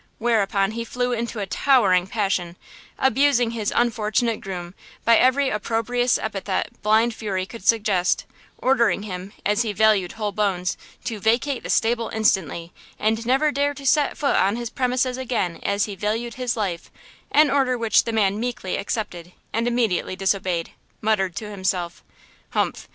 Whereupon 0.17 0.71
he 0.71 0.83
flew 0.83 1.11
into 1.11 1.37
a 1.41 1.45
towering 1.45 2.07
passion, 2.07 2.55
abusing 2.97 3.51
his 3.51 3.71
unfortunate 3.75 4.41
groom 4.41 4.73
by 5.05 5.15
every 5.15 5.51
opprobrious 5.51 6.17
epithet 6.17 6.69
blind 6.81 7.13
fury 7.13 7.45
could 7.45 7.63
suggest, 7.67 8.25
ordering 8.57 9.03
him, 9.03 9.31
as 9.45 9.61
he 9.61 9.73
valued 9.73 10.13
whole 10.13 10.31
bones, 10.31 10.75
to 11.03 11.19
vacate 11.19 11.61
the 11.61 11.69
stable 11.69 12.09
instantly, 12.15 12.73
and 12.97 13.27
never 13.27 13.51
dare 13.51 13.75
to 13.75 13.85
set 13.85 14.17
foot 14.17 14.37
on 14.37 14.55
his 14.55 14.71
premises 14.71 15.19
again 15.19 15.59
as 15.61 15.85
he 15.85 15.93
valued 15.95 16.33
his 16.33 16.57
life, 16.57 16.89
an 17.31 17.51
order 17.51 17.77
which 17.77 18.03
the 18.05 18.11
man 18.11 18.39
meekly 18.39 18.77
accepted 18.77 19.33
and 19.53 19.67
immediately 19.67 20.15
disobeyed, 20.15 20.71
muttered 20.99 21.35
to 21.35 21.51
himself: 21.51 22.03
"Humph! 22.53 22.87